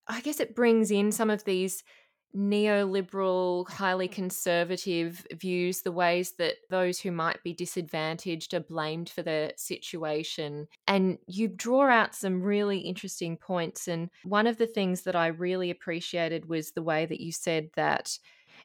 [0.08, 1.84] I guess it brings in some of these
[2.36, 9.22] neoliberal, highly conservative views, the ways that those who might be disadvantaged are blamed for
[9.22, 10.68] their situation.
[10.88, 13.88] And you draw out some really interesting points.
[13.88, 17.70] And one of the things that I really appreciated was the way that you said
[17.76, 18.18] that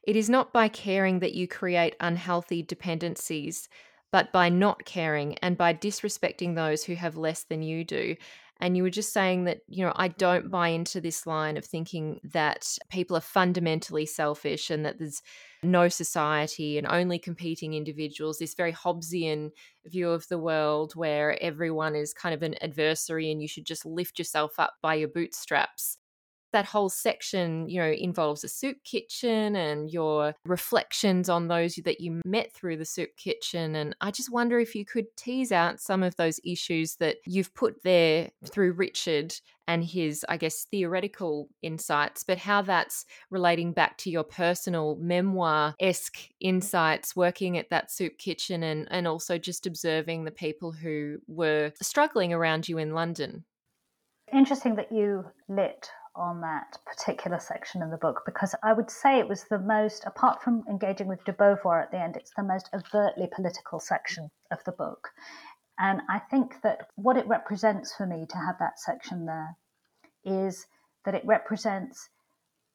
[0.03, 3.69] it is not by caring that you create unhealthy dependencies.
[4.11, 8.17] But by not caring and by disrespecting those who have less than you do.
[8.61, 11.65] And you were just saying that, you know, I don't buy into this line of
[11.65, 15.23] thinking that people are fundamentally selfish and that there's
[15.63, 19.51] no society and only competing individuals, this very Hobbesian
[19.87, 23.87] view of the world where everyone is kind of an adversary and you should just
[23.87, 25.99] lift yourself up by your bootstraps
[26.53, 32.01] that whole section, you know, involves a soup kitchen and your reflections on those that
[32.01, 33.75] you met through the soup kitchen.
[33.75, 37.55] And I just wonder if you could tease out some of those issues that you've
[37.55, 38.51] put there mm.
[38.51, 39.35] through Richard
[39.69, 45.75] and his, I guess, theoretical insights, but how that's relating back to your personal memoir
[45.79, 51.19] esque insights working at that soup kitchen and, and also just observing the people who
[51.29, 53.45] were struggling around you in London.
[54.33, 59.19] Interesting that you lit on that particular section in the book because I would say
[59.19, 62.43] it was the most, apart from engaging with de Beauvoir at the end, it's the
[62.43, 65.09] most overtly political section of the book.
[65.79, 69.57] And I think that what it represents for me to have that section there
[70.25, 70.67] is
[71.05, 72.09] that it represents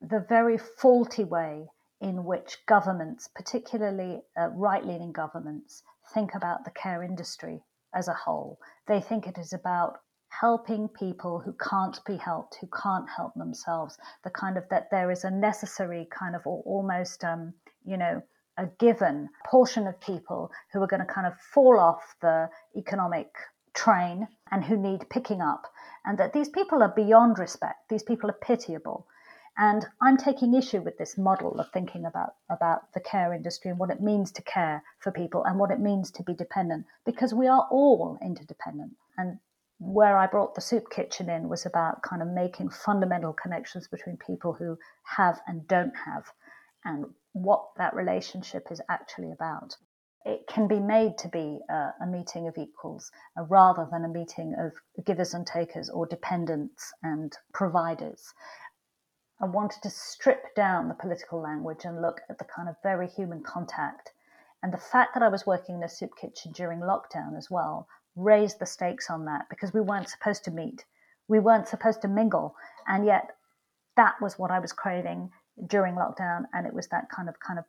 [0.02, 1.68] the very faulty way
[2.00, 8.14] in which governments, particularly uh, right leaning governments, think about the care industry as a
[8.14, 8.60] whole.
[8.88, 10.00] They think it is about
[10.42, 15.12] helping people who can't be helped, who can't help themselves, the kind of that there
[15.12, 17.54] is a necessary kind of or almost, um,
[17.86, 18.22] you know,
[18.58, 23.28] a given portion of people who are going to kind of fall off the economic
[23.74, 25.64] train and who need picking up,
[26.06, 29.08] and that these people are beyond respect, these people are pitiable.
[29.58, 33.80] And I'm taking issue with this model of thinking about, about the care industry and
[33.80, 37.34] what it means to care for people and what it means to be dependent, because
[37.34, 38.94] we are all interdependent.
[39.18, 39.38] And
[39.80, 44.18] where I brought the soup kitchen in was about kind of making fundamental connections between
[44.18, 46.32] people who have and don't have
[46.86, 49.76] and what that relationship is actually about.
[50.26, 54.10] It can be made to be a, a meeting of equals uh, rather than a
[54.10, 54.72] meeting of
[55.06, 58.34] givers and takers or dependents and providers.
[59.42, 63.10] I wanted to strip down the political language and look at the kind of very
[63.10, 64.14] human contact.
[64.62, 67.88] And the fact that I was working in a soup kitchen during lockdown as well
[68.16, 70.86] raised the stakes on that because we weren't supposed to meet.
[71.28, 72.56] We weren't supposed to mingle.
[72.88, 73.32] And yet
[73.96, 75.32] that was what I was craving
[75.68, 76.44] during lockdown.
[76.54, 77.66] And it was that kind of kind of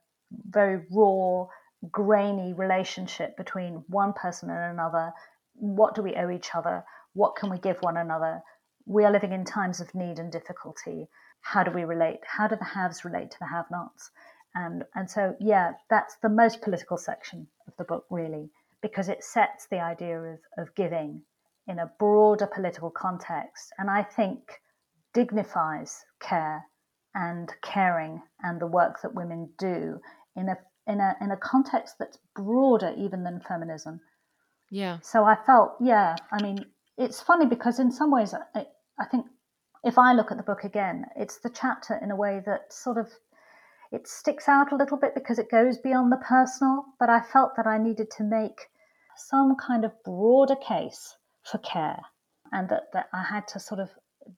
[0.48, 1.46] very raw,
[1.90, 5.12] grainy relationship between one person and another.
[5.54, 6.84] What do we owe each other?
[7.12, 8.42] What can we give one another?
[8.86, 11.08] We are living in times of need and difficulty.
[11.40, 12.20] How do we relate?
[12.26, 14.10] How do the haves relate to the have nots?
[14.54, 18.50] And and so yeah, that's the most political section of the book really
[18.84, 21.22] because it sets the idea of, of giving
[21.66, 24.60] in a broader political context and I think
[25.14, 26.62] dignifies care
[27.14, 29.98] and caring and the work that women do
[30.36, 34.00] in a in a in a context that's broader even than feminism.
[34.70, 34.98] Yeah.
[35.00, 36.66] So I felt, yeah, I mean,
[36.98, 38.66] it's funny because in some ways, I,
[38.98, 39.24] I think
[39.82, 42.98] if I look at the book again, it's the chapter in a way that sort
[42.98, 43.08] of
[43.92, 46.84] it sticks out a little bit because it goes beyond the personal.
[46.98, 48.66] But I felt that I needed to make
[49.16, 52.00] some kind of broader case for care,
[52.52, 53.90] and that, that I had to sort of,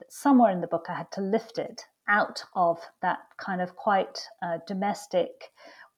[0.08, 4.18] somewhere in the book, I had to lift it out of that kind of quite
[4.42, 5.50] uh, domestic,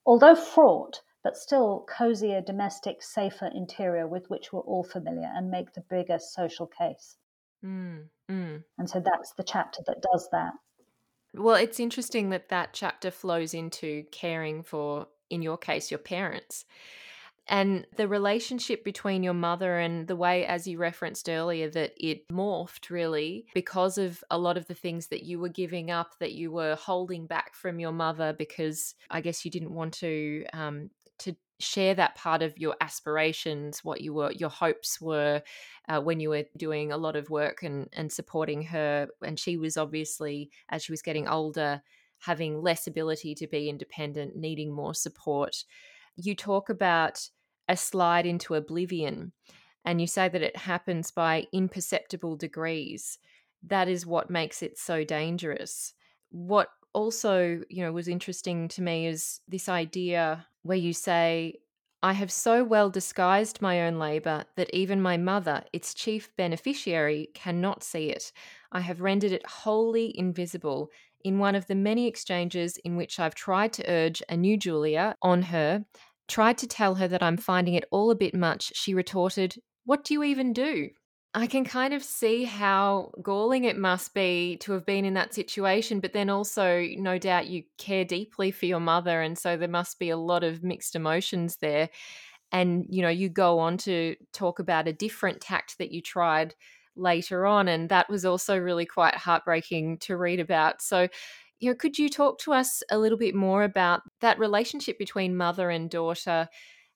[0.06, 5.72] although fraught, but still cozier, domestic, safer interior with which we're all familiar and make
[5.74, 7.16] the bigger social case.
[7.64, 8.62] Mm, mm.
[8.78, 10.52] And so that's the chapter that does that.
[11.34, 16.64] Well, it's interesting that that chapter flows into caring for, in your case, your parents
[17.48, 22.28] and the relationship between your mother and the way as you referenced earlier that it
[22.28, 26.32] morphed really because of a lot of the things that you were giving up that
[26.32, 30.90] you were holding back from your mother because i guess you didn't want to um,
[31.18, 35.42] to share that part of your aspirations what you were your hopes were
[35.88, 39.08] uh, when you were doing a lot of work and and supporting her.
[39.22, 41.82] And she was obviously as she was getting older
[42.20, 45.64] having less ability to be independent needing more support.
[46.16, 47.28] You talk about
[47.68, 49.32] a slide into oblivion.
[49.84, 53.18] And you say that it happens by imperceptible degrees.
[53.62, 55.94] that is what makes it so dangerous.
[56.30, 61.54] What also, you know, was interesting to me is this idea where you say,
[62.02, 67.30] I have so well disguised my own labour that even my mother, its chief beneficiary,
[67.34, 68.32] cannot see it.
[68.70, 70.90] I have rendered it wholly invisible.
[71.24, 75.16] In one of the many exchanges in which I've tried to urge a new Julia
[75.22, 75.84] on her,
[76.28, 80.04] tried to tell her that I'm finding it all a bit much, she retorted, What
[80.04, 80.90] do you even do?
[81.34, 85.34] I can kind of see how galling it must be to have been in that
[85.34, 89.20] situation, but then also, no doubt, you care deeply for your mother.
[89.20, 91.90] And so there must be a lot of mixed emotions there.
[92.50, 96.54] And, you know, you go on to talk about a different tact that you tried
[96.96, 97.68] later on.
[97.68, 100.80] And that was also really quite heartbreaking to read about.
[100.80, 101.08] So,
[101.60, 105.36] you know, could you talk to us a little bit more about that relationship between
[105.36, 106.48] mother and daughter?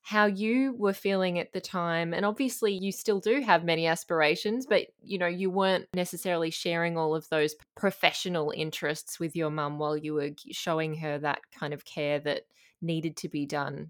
[0.03, 4.65] how you were feeling at the time and obviously you still do have many aspirations
[4.65, 9.79] but you know you weren't necessarily sharing all of those professional interests with your mum
[9.79, 12.41] while you were showing her that kind of care that
[12.81, 13.89] needed to be done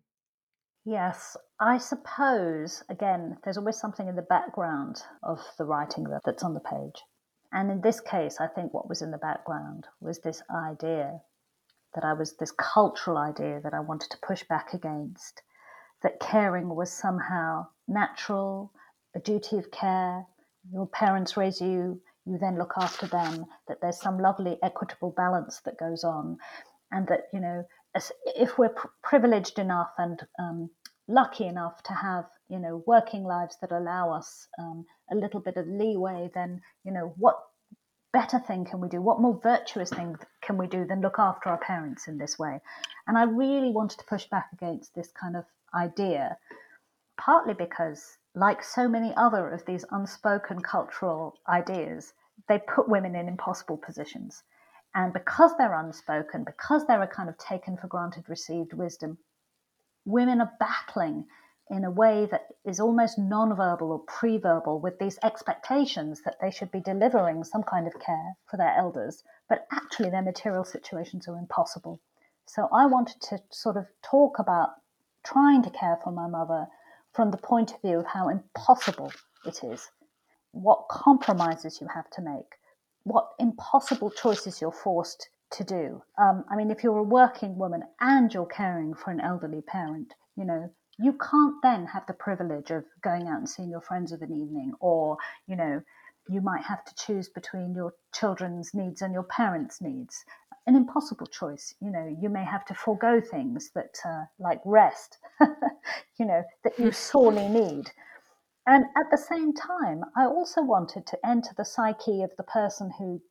[0.86, 6.54] yes i suppose again there's always something in the background of the writing that's on
[6.54, 7.02] the page
[7.54, 11.22] and in this case i think what was in the background was this idea
[11.96, 15.42] that i was this cultural idea that i wanted to push back against
[16.04, 18.72] that caring was somehow natural,
[19.16, 20.26] a duty of care.
[20.72, 25.62] Your parents raise you, you then look after them, that there's some lovely equitable balance
[25.66, 26.38] that goes on.
[26.92, 27.64] And that, you know,
[28.36, 30.70] if we're privileged enough and um,
[31.08, 35.58] lucky enough to have, you know, working lives that allow us um, a little bit
[35.58, 37.38] of leeway, then, you know, what
[38.14, 39.02] better thing can we do?
[39.02, 42.62] What more virtuous thing can we do than look after our parents in this way?
[43.08, 45.46] And I really wanted to push back against this kind of
[45.76, 46.38] idea,
[47.20, 52.14] partly because, like so many other of these unspoken cultural ideas,
[52.48, 54.44] they put women in impossible positions.
[54.96, 59.18] And because they're unspoken, because they're a kind of taken for granted received wisdom,
[60.06, 61.26] women are battling
[61.70, 66.72] in a way that is almost non-verbal or pre-verbal with these expectations that they should
[66.72, 71.38] be delivering some kind of care for their elders, but actually their material situations are
[71.38, 72.00] impossible.
[72.46, 74.72] So I wanted to sort of talk about
[75.26, 76.68] trying to care for my mother
[77.14, 79.12] from the point of view of how impossible
[79.46, 79.90] it is,
[80.52, 82.58] what compromises you have to make,
[83.04, 86.04] what impossible choices you're forced to do.
[86.18, 90.14] Um, I mean, if you're a working woman and you're caring for an elderly parent,
[90.36, 94.12] you know, you can't then have the privilege of going out and seeing your friends
[94.12, 95.82] of an evening, or, you know,
[96.30, 100.24] you might have to choose between your children's needs and your parents' needs
[100.66, 101.76] an impossible choice.
[101.82, 105.18] You know, you may have to forego things that, uh, like rest,
[106.20, 107.92] you know, that you sorely need.
[108.66, 112.92] And at the same time, I also wanted to enter the psyche of the person
[112.98, 113.22] who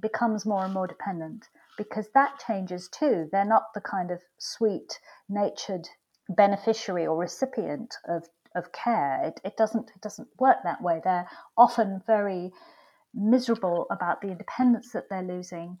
[0.00, 3.28] becomes more and more dependent because that changes too.
[3.32, 4.98] They're not the kind of sweet
[5.28, 5.88] natured
[6.28, 9.22] beneficiary or recipient of, of care.
[9.24, 11.00] It, it doesn't it doesn't work that way.
[11.02, 12.52] They're often very
[13.14, 15.78] miserable about the independence that they're losing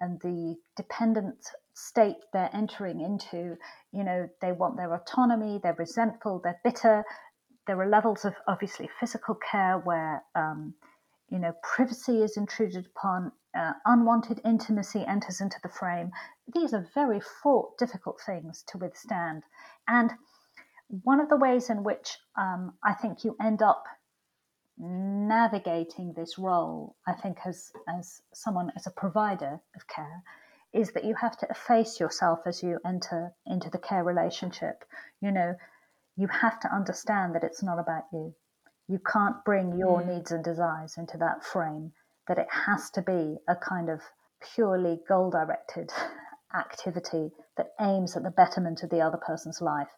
[0.00, 1.36] and the dependent
[1.74, 3.56] state they're entering into.
[3.92, 7.04] You know, they want their autonomy, they're resentful, they're bitter.
[7.66, 10.74] There are levels of obviously physical care where, um,
[11.30, 16.10] you know, privacy is intruded upon, uh, unwanted intimacy enters into the frame.
[16.52, 19.44] These are very fraught, difficult things to withstand.
[19.88, 20.12] And
[21.02, 23.84] one of the ways in which um, I think you end up
[24.78, 30.22] navigating this role, I think, as as someone as a provider of care,
[30.72, 34.84] is that you have to efface yourself as you enter into the care relationship.
[35.20, 35.56] You know,
[36.16, 38.34] you have to understand that it's not about you.
[38.88, 40.14] You can't bring your mm.
[40.14, 41.92] needs and desires into that frame.
[42.28, 44.02] That it has to be a kind of
[44.54, 45.92] purely goal directed
[46.54, 49.88] activity that aims at the betterment of the other person's life,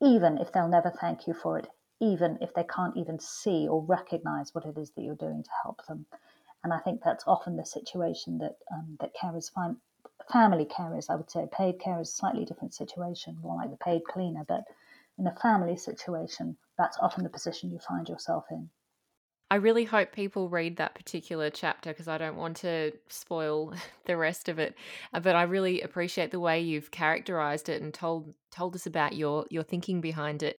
[0.00, 1.68] even if they'll never thank you for it,
[2.00, 5.50] even if they can't even see or recognize what it is that you're doing to
[5.62, 6.06] help them.
[6.62, 9.76] And I think that's often the situation that um, that carers find.
[10.32, 13.76] Family carers, I would say, paid care is a slightly different situation, more like the
[13.76, 14.44] paid cleaner.
[14.46, 14.64] But
[15.18, 18.70] in a family situation, that's often the position you find yourself in.
[19.50, 23.74] I really hope people read that particular chapter because I don't want to spoil
[24.04, 24.74] the rest of it.
[25.12, 29.14] Uh, but I really appreciate the way you've characterized it and told told us about
[29.14, 30.56] your your thinking behind it.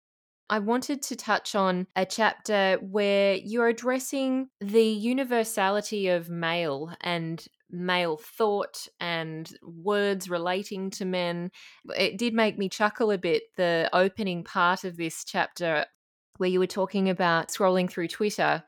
[0.49, 7.45] I wanted to touch on a chapter where you're addressing the universality of male and
[7.69, 11.51] male thought and words relating to men.
[11.97, 15.85] It did make me chuckle a bit, the opening part of this chapter
[16.37, 18.63] where you were talking about scrolling through Twitter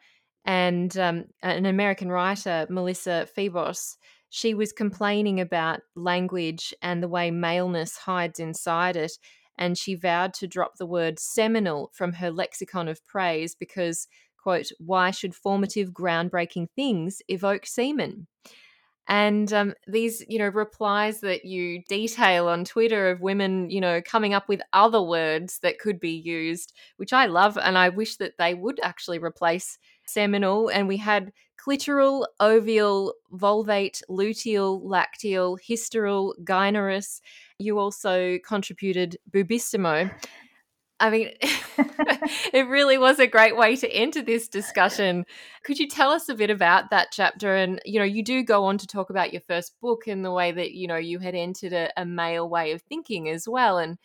[0.50, 3.97] and um, an American writer, Melissa Febos,
[4.32, 9.12] she was complaining about language and the way maleness hides inside it.
[9.60, 14.08] And she vowed to drop the word seminal from her lexicon of praise because,
[14.41, 18.26] quote, why should formative, groundbreaking things evoke semen?
[19.10, 24.02] and um, these you know replies that you detail on twitter of women you know
[24.02, 28.18] coming up with other words that could be used which i love and i wish
[28.18, 29.78] that they would actually replace
[30.12, 37.22] seminal and we had clitoral ovial vulvate luteal lacteal hysteral gynerous
[37.57, 40.10] you also contributed bubissimo
[40.99, 41.32] I mean,
[42.53, 45.26] it really was a great way to enter this discussion.
[45.64, 47.55] Could you tell us a bit about that chapter?
[47.55, 50.32] And, you know, you do go on to talk about your first book and the
[50.32, 53.78] way that, you know, you had entered a, a male way of thinking as well.
[53.78, 53.97] And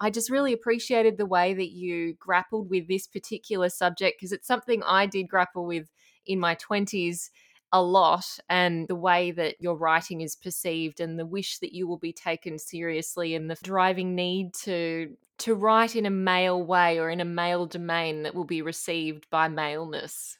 [0.00, 4.46] I just really appreciated the way that you grappled with this particular subject because it's
[4.46, 5.90] something I did grapple with
[6.24, 7.30] in my 20s
[7.72, 11.86] a lot and the way that your writing is perceived and the wish that you
[11.86, 16.98] will be taken seriously and the driving need to to write in a male way
[16.98, 20.38] or in a male domain that will be received by maleness?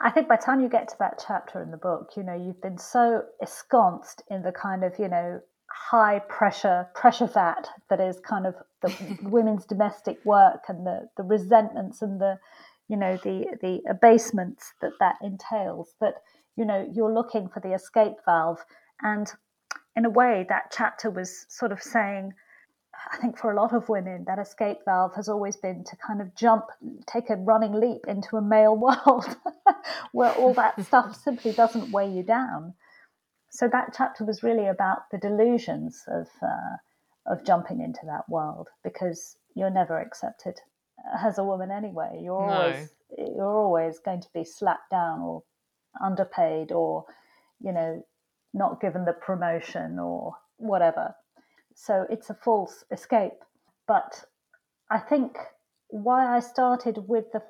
[0.00, 2.34] I think by the time you get to that chapter in the book, you know,
[2.34, 5.40] you've been so ensconced in the kind of, you know,
[5.74, 11.22] high pressure pressure vat that is kind of the women's domestic work and the the
[11.22, 12.38] resentments and the
[12.88, 16.14] you know the the abasements that that entails that
[16.56, 18.64] you know you're looking for the escape valve
[19.02, 19.32] and
[19.96, 22.32] in a way that chapter was sort of saying
[23.12, 26.20] I think for a lot of women, that escape valve has always been to kind
[26.20, 26.64] of jump,
[27.06, 29.36] take a running leap into a male world
[30.12, 32.74] where all that stuff simply doesn't weigh you down.
[33.54, 36.76] So that chapter was really about the delusions of uh,
[37.24, 40.60] of jumping into that world because you're never accepted
[41.24, 42.20] as a woman anyway.
[42.20, 42.52] You're no.
[42.52, 45.44] always you're always going to be slapped down or
[46.02, 47.04] underpaid or
[47.60, 48.04] you know
[48.52, 51.14] not given the promotion or whatever.
[51.76, 53.44] So it's a false escape.
[53.86, 54.24] But
[54.90, 55.36] I think
[55.90, 57.42] why I started with the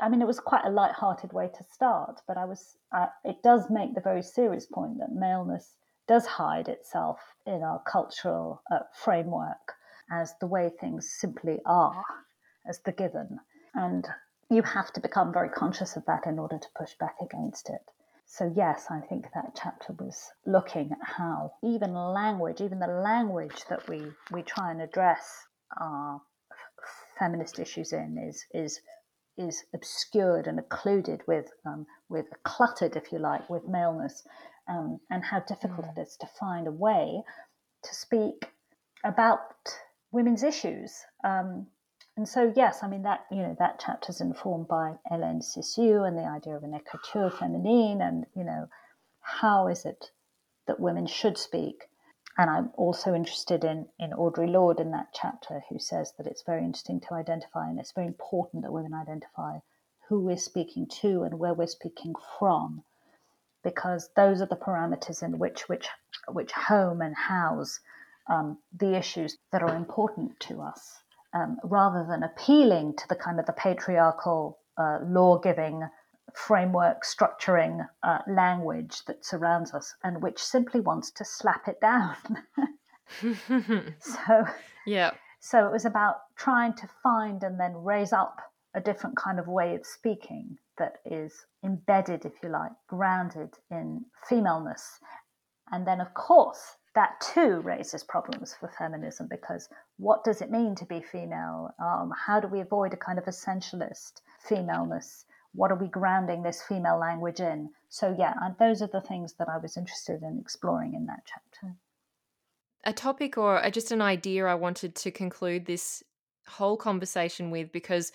[0.00, 2.76] I mean, it was quite a light-hearted way to start, but I was.
[2.92, 5.76] Uh, it does make the very serious point that maleness
[6.06, 9.74] does hide itself in our cultural uh, framework
[10.10, 12.04] as the way things simply are,
[12.68, 13.38] as the given,
[13.74, 14.06] and
[14.50, 17.90] you have to become very conscious of that in order to push back against it.
[18.26, 23.64] So, yes, I think that chapter was looking at how even language, even the language
[23.68, 25.46] that we, we try and address
[25.80, 26.20] our
[27.18, 28.80] feminist issues in is, is,
[29.36, 34.26] is obscured and occluded with, um, with cluttered, if you like, with maleness,
[34.68, 35.96] um, and how difficult mm.
[35.96, 37.22] it is to find a way
[37.82, 38.46] to speak
[39.04, 39.40] about
[40.10, 41.04] women's issues.
[41.22, 41.66] Um,
[42.16, 46.06] and so, yes, I mean that you know that chapter is informed by Hélène Cixous
[46.06, 48.68] and the idea of an écriture féminine, and you know
[49.20, 50.10] how is it
[50.66, 51.88] that women should speak.
[52.36, 56.42] And I'm also interested in in Audre Lorde in that chapter, who says that it's
[56.42, 59.58] very interesting to identify, and it's very important that women identify
[60.08, 62.82] who we're speaking to and where we're speaking from,
[63.62, 65.88] because those are the parameters in which which
[66.28, 67.80] which home and house
[68.28, 71.02] um, the issues that are important to us
[71.34, 75.82] um, rather than appealing to the kind of the patriarchal uh, law giving
[76.34, 82.16] framework structuring uh, language that surrounds us and which simply wants to slap it down
[84.00, 84.44] so
[84.86, 88.40] yeah so it was about trying to find and then raise up
[88.74, 94.04] a different kind of way of speaking that is embedded if you like grounded in
[94.28, 94.98] femaleness
[95.70, 100.74] and then of course that too raises problems for feminism because what does it mean
[100.76, 101.74] to be female?
[101.82, 105.26] Um, how do we avoid a kind of essentialist femaleness?
[105.54, 107.70] What are we grounding this female language in?
[107.88, 111.74] So, yeah, those are the things that I was interested in exploring in that chapter.
[112.84, 116.02] A topic or uh, just an idea I wanted to conclude this
[116.46, 118.12] whole conversation with because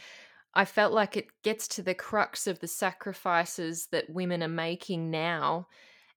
[0.54, 5.10] I felt like it gets to the crux of the sacrifices that women are making
[5.10, 5.68] now.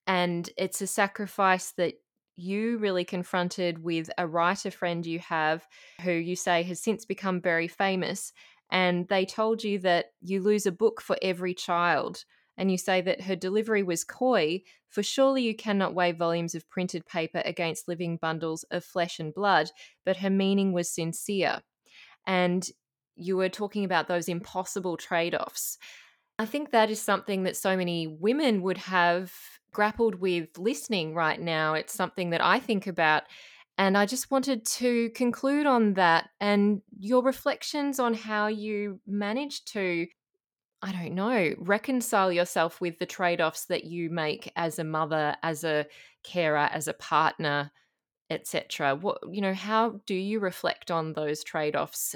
[0.07, 1.95] And it's a sacrifice that
[2.37, 5.67] you really confronted with a writer friend you have
[6.01, 8.33] who you say has since become very famous.
[8.73, 12.25] And they told you that you lose a book for every child.
[12.57, 16.69] And you say that her delivery was coy, for surely you cannot weigh volumes of
[16.71, 19.71] printed paper against living bundles of flesh and blood,
[20.05, 21.61] but her meaning was sincere.
[22.27, 22.67] And
[23.15, 25.77] you were talking about those impossible trade offs.
[26.39, 29.33] I think that is something that so many women would have
[29.73, 31.75] grappled with listening right now.
[31.75, 33.25] It's something that I think about.
[33.83, 39.73] And I just wanted to conclude on that and your reflections on how you managed
[39.73, 40.07] to,
[40.81, 45.35] I don't know, reconcile yourself with the trade offs that you make as a mother,
[45.43, 45.87] as a
[46.23, 47.73] carer, as a partner,
[48.31, 48.95] etc.
[48.95, 52.15] What you know, how do you reflect on those trade offs?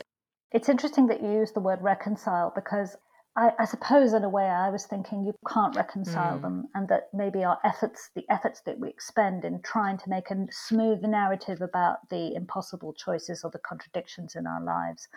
[0.53, 2.97] It's interesting that you use the word reconcile because
[3.37, 6.43] I, I, suppose in a way I was thinking you can't reconcile mm.
[6.43, 10.31] them, and that maybe our efforts, the efforts that we expend in trying to make
[10.31, 15.09] a smooth narrative about the impossible choices or the contradictions in our lives,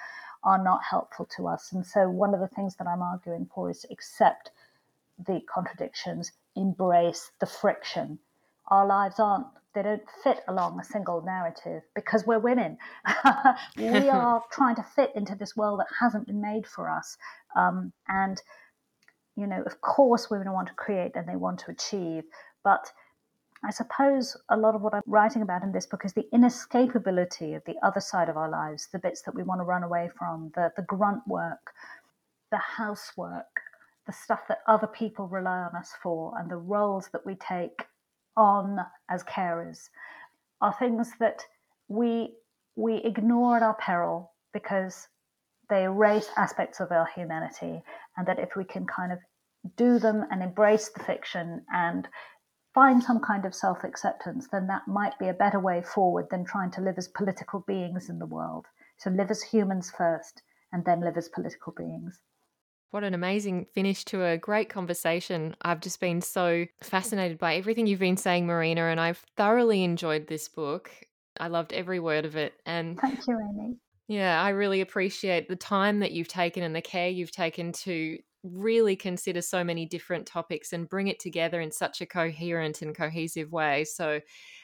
[0.44, 1.72] are not helpful to us.
[1.72, 4.52] And so, one of the things that I'm arguing for is accept
[5.18, 8.20] the contradictions, embrace the friction.
[8.70, 12.78] Our lives aren't they don't fit along a single narrative because we're women.
[13.78, 17.18] we are trying to fit into this world that hasn't been made for us.
[17.56, 18.42] Um, and,
[19.36, 22.24] you know, of course, women want to create and they want to achieve.
[22.64, 22.92] But
[23.64, 27.56] I suppose a lot of what I'm writing about in this book is the inescapability
[27.56, 30.10] of the other side of our lives, the bits that we want to run away
[30.18, 31.72] from, the, the grunt work,
[32.52, 33.62] the housework,
[34.08, 37.84] the stuff that other people rely on us for, and the roles that we take
[38.40, 38.80] on
[39.10, 39.90] as carers
[40.62, 41.44] are things that
[41.88, 42.34] we
[42.76, 45.08] we ignore at our peril because
[45.70, 47.82] they erase aspects of our humanity
[48.16, 49.20] and that if we can kind of
[49.76, 52.08] do them and embrace the fiction and
[52.74, 56.72] find some kind of self-acceptance then that might be a better way forward than trying
[56.72, 58.66] to live as political beings in the world.
[58.98, 62.22] So live as humans first and then live as political beings
[62.92, 65.56] what an amazing finish to a great conversation.
[65.62, 70.28] I've just been so fascinated by everything you've been saying, Marina, and I've thoroughly enjoyed
[70.28, 70.92] this book.
[71.40, 72.54] I loved every word of it.
[72.66, 73.78] And thank you, Amy.
[74.08, 78.18] Yeah, I really appreciate the time that you've taken and the care you've taken to
[78.44, 82.96] really consider so many different topics and bring it together in such a coherent and
[82.96, 83.84] cohesive way.
[83.84, 84.20] So,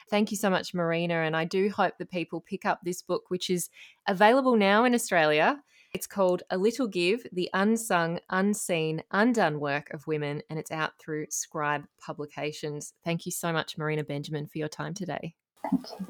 [0.09, 1.15] thank you so much, Marina.
[1.15, 3.69] And I do hope that people pick up this book, which is
[4.07, 5.61] available now in Australia.
[5.95, 10.99] It's called A Little Give The Unsung, Unseen, Undone Work of Women, and it's out
[10.99, 12.91] through Scribe Publications.
[13.05, 15.35] Thank you so much, Marina Benjamin, for your time today.
[15.63, 16.07] Thank you.